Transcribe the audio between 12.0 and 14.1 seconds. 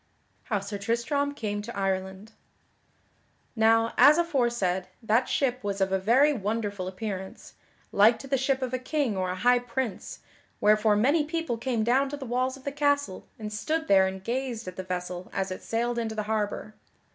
to the walls of the castle and stood there